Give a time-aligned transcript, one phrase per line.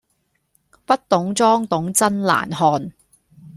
[0.83, 2.91] 不懂裝懂真難看